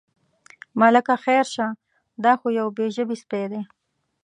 [0.79, 1.67] ملکه خیر شه،
[2.23, 3.61] دا خو یو بې ژبې سپی دی.